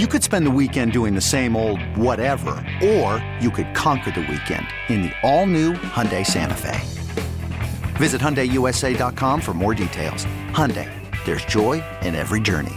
[0.00, 4.22] You could spend the weekend doing the same old whatever, or you could conquer the
[4.22, 6.80] weekend in the all-new Hyundai Santa Fe.
[7.94, 10.24] Visit HyundaiUSA.com for more details.
[10.50, 10.90] Hyundai,
[11.24, 12.74] there's joy in every journey.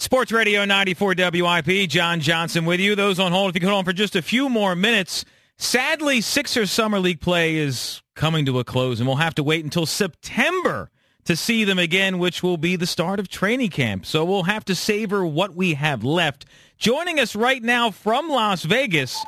[0.00, 2.96] Sports Radio 94 WIP, John Johnson with you.
[2.96, 5.24] Those on hold, if you could hold on for just a few more minutes.
[5.56, 9.62] Sadly, Sixers Summer League play is coming to a close, and we'll have to wait
[9.62, 10.90] until September
[11.28, 14.06] to see them again, which will be the start of training camp.
[14.06, 16.46] So we'll have to savor what we have left.
[16.78, 19.22] Joining us right now from Las Vegas,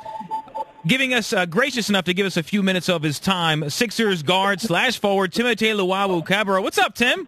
[0.87, 4.23] giving us uh, gracious enough to give us a few minutes of his time, Sixers
[4.23, 6.63] guard slash forward Timothé Luwawu-Cabarrot.
[6.63, 7.27] What's up, Tim?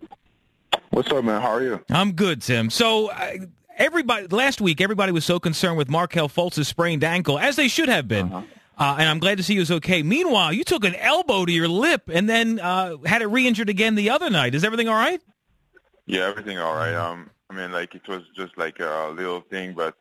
[0.90, 1.40] What's up, man?
[1.40, 1.80] How are you?
[1.92, 2.72] I'm good, Tim.
[2.72, 3.12] So.
[3.12, 3.34] Uh,
[3.78, 7.90] everybody last week, everybody was so concerned with Markelle Fultz's sprained ankle, as they should
[7.90, 8.32] have been.
[8.32, 8.46] Uh-huh.
[8.78, 10.02] Uh, and I'm glad to see he was okay.
[10.02, 13.96] Meanwhile, you took an elbow to your lip and then uh, had it re-injured again
[13.96, 14.56] the other night.
[14.56, 15.22] Is everything all right?
[16.06, 16.94] Yeah, everything all right.
[16.94, 19.96] Um, I mean, like it was just like a little thing, but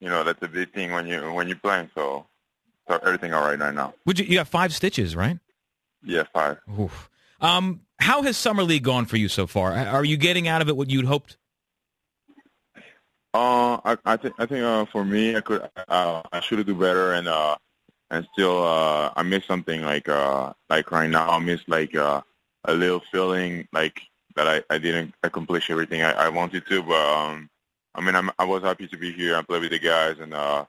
[0.00, 1.90] you know that's a big thing when you when you're playing.
[1.94, 2.26] So,
[2.88, 3.94] so everything all right right now.
[4.06, 4.26] Would you?
[4.26, 5.38] You have five stitches, right?
[6.02, 6.58] Yeah, five.
[6.78, 7.10] Oof.
[7.40, 9.72] Um, how has summer league gone for you so far?
[9.72, 11.36] Are you getting out of it what you'd hoped?
[13.32, 16.66] Uh, I, I think I think uh, for me, I could uh, I should have
[16.66, 17.56] do better, and uh,
[18.10, 22.20] and still uh, I miss something like uh, like right now I miss like uh,
[22.64, 24.00] a little feeling like
[24.36, 26.82] that I, I didn't accomplish everything I, I wanted to.
[26.82, 27.48] But um,
[27.94, 30.34] I mean I'm, I was happy to be here and play with the guys and
[30.34, 30.64] uh,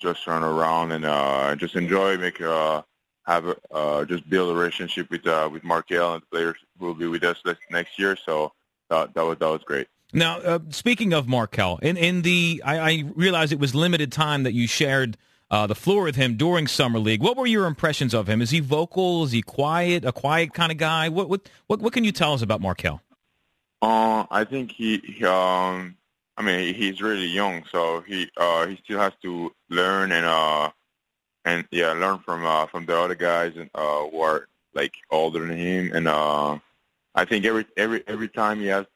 [0.00, 2.82] just run around and uh, just enjoy, make uh,
[3.26, 6.86] have a, uh, just build a relationship with uh, with Markelle and the players who
[6.86, 8.16] will be with us next year.
[8.16, 8.52] So
[8.90, 9.88] that, that was that was great.
[10.12, 14.44] Now, uh, speaking of Markelle, in in the I, I realize it was limited time
[14.44, 15.16] that you shared
[15.50, 17.22] uh, the floor with him during summer league.
[17.22, 18.42] What were your impressions of him?
[18.42, 19.24] Is he vocal?
[19.24, 20.04] Is he quiet?
[20.04, 21.08] A quiet kind of guy?
[21.08, 23.00] What what what, what can you tell us about Markelle?
[23.82, 25.96] Uh, I think he, he um,
[26.36, 30.70] I mean, he's really young, so he uh, he still has to learn and uh,
[31.44, 35.46] and yeah, learn from uh, from the other guys and uh, who are like older
[35.46, 35.92] than him.
[35.94, 36.58] And uh,
[37.14, 38.86] I think every every every time he has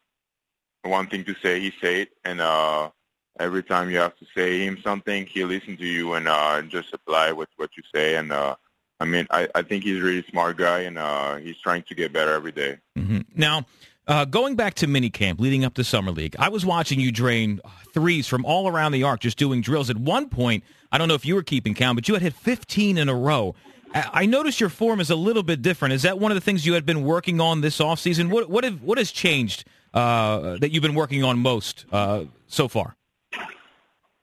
[0.82, 2.90] one thing to say, he say it, and uh,
[3.38, 6.92] every time you have to say him something, he'll listen to you and uh, just
[6.92, 8.16] apply with what you say.
[8.16, 8.56] And uh,
[9.00, 11.94] I mean, I, I think he's a really smart guy, and uh, he's trying to
[11.94, 12.78] get better every day.
[12.96, 13.20] Mm-hmm.
[13.34, 13.66] Now,
[14.06, 17.60] uh, going back to minicamp leading up to summer league, I was watching you drain
[17.92, 19.90] threes from all around the arc, just doing drills.
[19.90, 22.34] At one point, I don't know if you were keeping count, but you had hit
[22.34, 23.54] 15 in a row.
[23.94, 25.94] I noticed your form is a little bit different.
[25.94, 28.30] Is that one of the things you had been working on this offseason?
[28.30, 32.68] What what have, what has changed uh, that you've been working on most uh, so
[32.68, 32.97] far?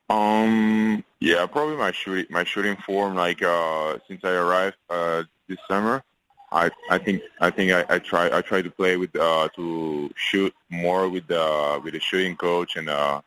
[0.09, 3.15] Um, yeah, probably my shooting my shooting form.
[3.15, 6.03] Like uh, since I arrived uh, this summer,
[6.51, 10.11] I I think I think I, I try I try to play with uh, to
[10.15, 13.21] shoot more with the with the shooting coach and uh,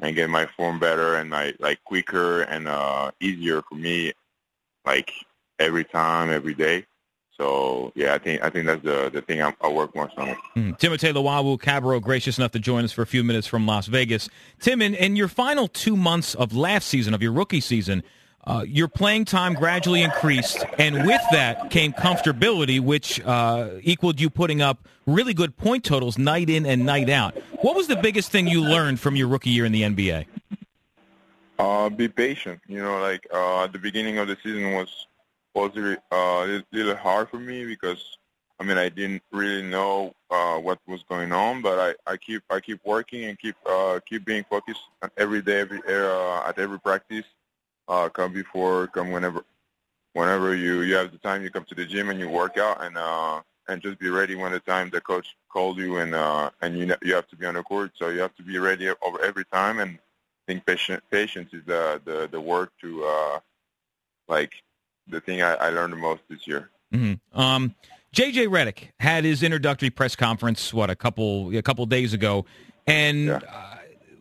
[0.00, 4.12] and get my form better and my like quicker and uh, easier for me,
[4.84, 5.12] like
[5.58, 6.84] every time, every day.
[7.36, 10.36] So yeah, I think I think that's the the thing I, I work most on.
[10.56, 10.78] Mm.
[10.78, 14.28] Timothé Luwawu-Cabarrot, gracious enough to join us for a few minutes from Las Vegas.
[14.60, 18.04] Tim, in, in your final two months of last season, of your rookie season,
[18.44, 24.30] uh, your playing time gradually increased, and with that came comfortability, which uh, equaled you
[24.30, 27.36] putting up really good point totals night in and night out.
[27.62, 30.26] What was the biggest thing you learned from your rookie year in the NBA?
[31.58, 32.60] Uh, be patient.
[32.68, 35.06] You know, like uh, at the beginning of the season was
[35.54, 38.18] was uh, a little hard for me because
[38.60, 42.42] I mean I didn't really know uh, what was going on, but I, I keep
[42.50, 44.80] I keep working and keep uh, keep being focused
[45.16, 47.24] every day, every uh, at every practice.
[47.86, 49.44] Uh, come before, come whenever,
[50.14, 52.82] whenever you you have the time, you come to the gym and you work out
[52.82, 56.50] and uh, and just be ready when the time the coach called you and uh,
[56.62, 58.88] and you you have to be on the court, so you have to be ready
[58.88, 59.98] over every time and
[60.46, 63.40] I think patient, patience is the the the word to uh,
[64.28, 64.52] like
[65.08, 66.70] the thing I, I learned the most this year.
[66.92, 67.38] Mm-hmm.
[67.38, 67.74] Um,
[68.14, 72.46] JJ Redick had his introductory press conference what a couple a couple days ago,
[72.86, 73.40] and yeah.
[73.48, 73.76] uh,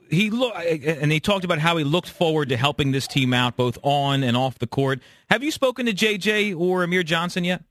[0.09, 3.55] he look and he talked about how he looked forward to helping this team out
[3.55, 4.99] both on and off the court.
[5.29, 7.63] Have you spoken to JJ or Amir Johnson yet?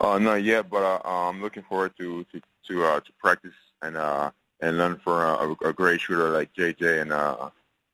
[0.00, 3.96] Uh, not yet, but uh, I'm looking forward to to to, uh, to practice and
[3.96, 4.30] uh,
[4.60, 7.50] and learn from a, a, great shooter like JJ and uh,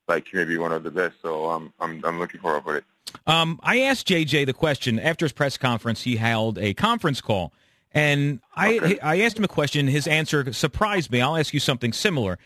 [0.06, 1.17] like maybe one of the best.
[1.21, 2.85] So I'm I'm I'm looking forward to it.
[3.26, 6.02] Um, I asked JJ the question after his press conference.
[6.02, 7.52] He held a conference call,
[7.93, 8.99] and I okay.
[9.00, 9.88] I asked him a question.
[9.88, 11.20] His answer surprised me.
[11.20, 12.38] I'll ask you something similar.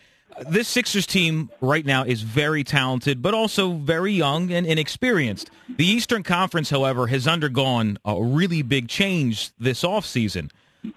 [0.49, 5.49] This Sixers team right now is very talented, but also very young and inexperienced.
[5.69, 10.51] The Eastern Conference, however, has undergone a really big change this offseason.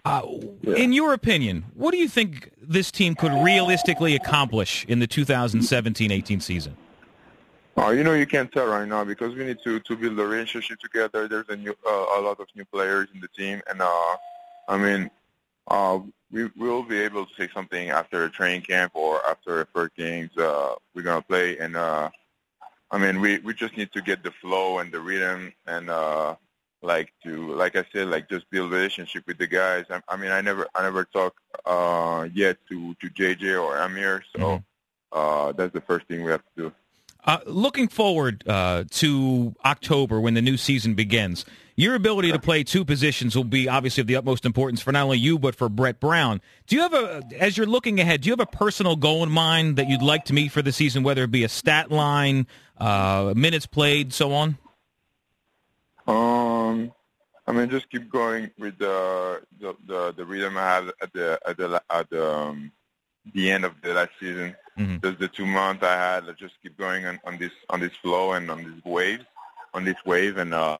[0.04, 0.22] Uh,
[0.62, 0.74] yeah.
[0.74, 6.42] In your opinion, what do you think this team could realistically accomplish in the 2017-18
[6.42, 6.76] season?
[7.80, 10.26] Oh, you know, you can't tell right now because we need to to build a
[10.26, 11.28] relationship together.
[11.28, 14.16] There's a new uh, a lot of new players in the team, and uh,
[14.66, 15.08] I mean,
[15.68, 16.00] uh,
[16.32, 20.36] we will be able to say something after a training camp or after first games
[20.36, 22.10] uh, we're gonna play, and uh,
[22.90, 26.34] I mean, we we just need to get the flow and the rhythm, and uh,
[26.82, 29.84] like to like I said, like just build relationship with the guys.
[29.88, 34.24] I, I mean, I never I never talk uh, yet to to JJ or Amir,
[34.34, 34.62] so mm-hmm.
[35.12, 36.72] uh, that's the first thing we have to do.
[37.24, 41.44] Uh, looking forward uh, to October when the new season begins,
[41.76, 45.04] your ability to play two positions will be obviously of the utmost importance for not
[45.04, 46.40] only you but for Brett Brown.
[46.66, 49.30] Do you have a, as you're looking ahead, do you have a personal goal in
[49.30, 52.46] mind that you'd like to meet for the season, whether it be a stat line,
[52.78, 54.58] uh, minutes played, so on?
[56.06, 56.92] Um,
[57.46, 61.38] I mean, just keep going with the the the, the rhythm I had at the
[61.46, 62.72] at the at the, um,
[63.34, 64.56] the end of the last season.
[64.78, 65.06] Mm-hmm.
[65.06, 67.92] Just the two months I had, I just keep going on, on this on this
[68.00, 69.24] flow and on these waves,
[69.74, 70.78] on this wave, and uh,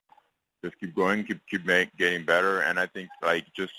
[0.63, 2.61] just keep going, keep keep make, getting better.
[2.61, 3.73] And I think like just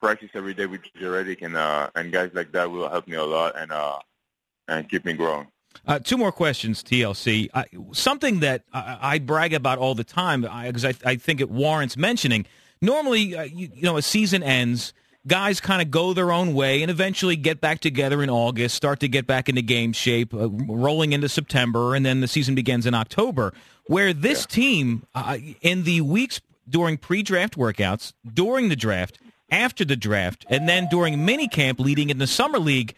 [0.00, 3.24] practice every day with Redick and uh, and guys like that will help me a
[3.24, 3.98] lot and uh,
[4.68, 5.48] and keep me growing.
[5.86, 7.48] Uh, two more questions, TLC.
[7.54, 11.40] Uh, something that I, I, brag about all the time because I, I, I, think
[11.40, 12.46] it warrants mentioning.
[12.80, 14.92] Normally, uh, you, you know, a season ends
[15.28, 19.00] guys kind of go their own way and eventually get back together in August, start
[19.00, 22.86] to get back into game shape, uh, rolling into September, and then the season begins
[22.86, 23.52] in October.
[23.86, 24.54] Where this yeah.
[24.54, 29.18] team, uh, in the weeks during pre-draft workouts, during the draft,
[29.50, 32.94] after the draft, and then during mini camp leading in the summer league,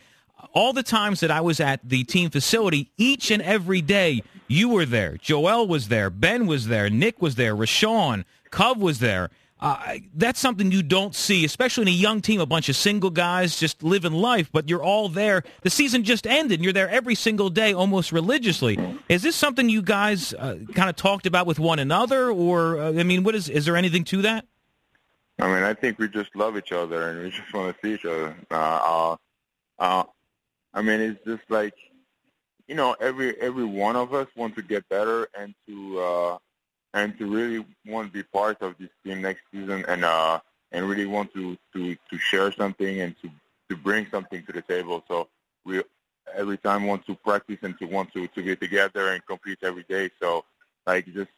[0.53, 4.69] all the times that I was at the team facility, each and every day, you
[4.69, 5.17] were there.
[5.17, 6.11] Joel was there.
[6.11, 6.91] Ben was there.
[6.91, 7.55] Nick was there.
[7.55, 8.25] Richaun.
[8.51, 9.31] Cov was there.
[9.61, 13.11] Uh, that's something you don't see, especially in a young team, a bunch of single
[13.11, 15.43] guys just living life, but you're all there.
[15.63, 18.79] The season just ended, and you're there every single day, almost religiously.
[19.11, 22.93] Is this something you guys uh, kind of talked about with one another, or uh,
[22.99, 23.51] I mean, what is?
[23.51, 24.47] Is there anything to that?
[25.39, 27.95] I mean, I think we just love each other, and we just want to see
[27.95, 28.35] each other.
[28.51, 29.17] Uh, uh,
[29.79, 30.05] uh,
[30.73, 31.75] I mean, it's just like
[32.67, 36.39] you know, every every one of us wants to get better and to
[36.95, 40.41] and to really want to be part of this team next season and uh
[40.73, 43.31] and really want to to to share something and to
[43.69, 45.05] to bring something to the table.
[45.09, 45.29] So
[45.65, 45.83] we
[46.35, 49.85] every time want to practice and to want to to be together and compete every
[49.85, 50.11] day.
[50.21, 50.45] So
[50.87, 51.31] like just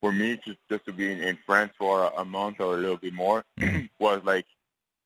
[0.00, 2.78] for me just just to be in, in France for a, a month or a
[2.78, 3.44] little bit more
[3.98, 4.46] was like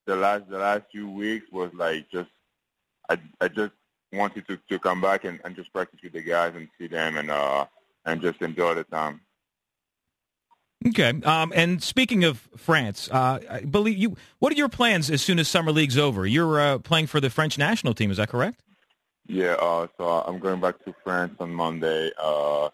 [0.07, 2.31] the last the last few weeks was like just
[3.09, 3.73] I I just
[4.13, 7.17] wanted to to come back and, and just practice with the guys and see them
[7.17, 7.67] and uh
[8.07, 9.21] and just enjoy the time.
[10.87, 11.13] Okay.
[11.25, 14.17] Um, and speaking of France, uh, I believe you.
[14.39, 16.27] What are your plans as soon as summer league's over?
[16.27, 18.11] You're uh, playing for the French national team.
[18.11, 18.61] Is that correct?
[19.27, 19.55] Yeah.
[19.55, 22.11] Uh, so I'm going back to France on Monday.
[22.23, 22.69] Uh,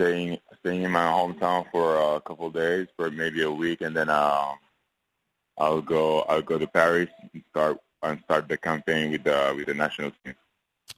[0.00, 3.96] staying staying in my hometown for a couple of days, for maybe a week, and
[3.96, 4.56] then um,
[5.58, 9.66] I'll go I'll go to Paris and start and start the campaign with the with
[9.66, 10.34] the national team.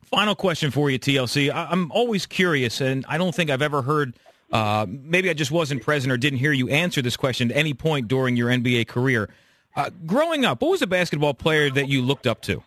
[0.05, 1.53] Final question for you, TLC.
[1.55, 4.15] I'm always curious, and I don't think I've ever heard
[4.53, 7.75] uh, maybe I just wasn't present or didn't hear you answer this question at any
[7.75, 9.31] point during your NBA career.
[9.77, 12.63] Uh, growing up, what was a basketball player that you looked up to?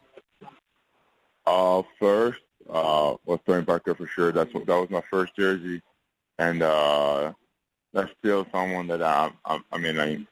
[1.46, 2.40] Uh, first
[2.70, 4.32] uh, was Tony Parker for sure.
[4.32, 5.82] That's what that was my first jersey,
[6.40, 7.34] and uh,
[7.92, 10.28] that's still someone that I, I, I mean, I'm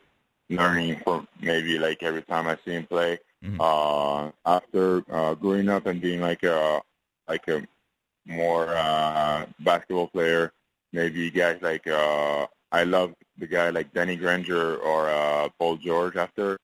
[0.49, 3.19] learning from maybe like every time I see him play.
[3.43, 3.59] Mm-hmm.
[3.59, 6.81] Uh, after uh, growing up and being like a
[7.27, 7.67] like a
[8.25, 10.53] more uh, basketball player,
[10.91, 16.15] maybe guys like uh, I love the guy like Danny Granger or uh, Paul George
[16.15, 16.57] after,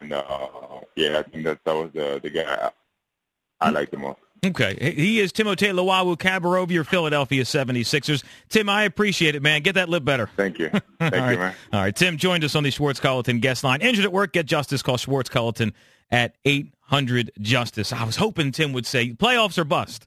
[0.00, 0.48] and uh,
[0.96, 2.70] yeah, I think that that was the the guy
[3.60, 4.18] I, I like the most.
[4.44, 4.94] Okay.
[4.94, 8.22] He is Timothé Luwawu of your Philadelphia 76ers.
[8.48, 9.62] Tim, I appreciate it, man.
[9.62, 10.30] Get that lip better.
[10.36, 10.68] Thank you.
[11.00, 11.38] Thank you, right.
[11.38, 11.54] man.
[11.72, 11.94] All right.
[11.94, 13.80] Tim joined us on the Swartz Culleton guest line.
[13.80, 14.82] Injured at work, get justice.
[14.82, 15.72] Call Swartz Culleton
[16.10, 17.92] at 800 Justice.
[17.92, 20.06] I was hoping Tim would say playoffs or bust.